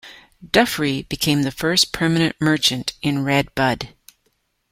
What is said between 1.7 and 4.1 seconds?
permanent merchant in Red Bud.